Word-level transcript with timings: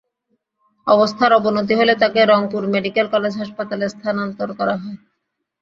অবস্থার 0.87 1.31
অবনতি 1.33 1.73
হলে 1.75 1.93
তাঁকে 2.01 2.21
রংপুর 2.25 2.61
মেডিকেল 2.73 3.05
কলেজ 3.13 3.33
হাসপাতালে 3.37 3.85
স্থানান্তর 3.89 4.49
করা 4.59 4.75
হয়। 4.77 4.97